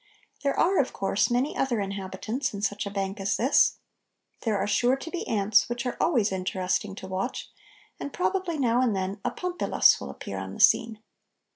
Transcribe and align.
There 0.41 0.59
are, 0.59 0.79
of 0.79 0.93
course, 0.93 1.29
many 1.29 1.55
other 1.55 1.79
inhabitants 1.79 2.55
in 2.55 2.63
such 2.63 2.87
a 2.87 2.89
bank 2.89 3.19
as 3.19 3.37
this. 3.37 3.77
There 4.39 4.57
are 4.57 4.65
sure 4.65 4.95
to 4.95 5.11
be 5.11 5.27
ants, 5.27 5.69
which 5.69 5.85
are 5.85 5.95
always 6.01 6.31
interesting 6.31 6.95
to 6.95 7.07
watch, 7.07 7.51
and 7.99 8.11
probably 8.11 8.57
now 8.57 8.81
and 8.81 8.95
then 8.95 9.19
a 9.23 9.29
Pompilus 9.29 10.01
will 10.01 10.09
appear 10.09 10.39
on 10.39 10.55
the 10.55 10.59
scene. 10.59 11.01